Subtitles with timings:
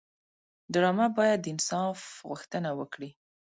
[0.73, 1.99] ډرامه باید د انصاف
[2.29, 3.09] غوښتنه وکړي